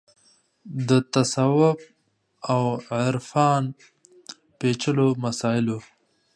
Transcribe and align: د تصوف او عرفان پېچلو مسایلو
د 0.87 0.89
تصوف 1.13 1.77
او 2.51 2.63
عرفان 2.99 3.63
پېچلو 4.59 5.07
مسایلو 5.25 5.79